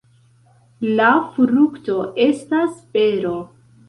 La 0.99 1.09
frukto 1.35 1.97
estas 2.23 2.81
bero. 2.97 3.35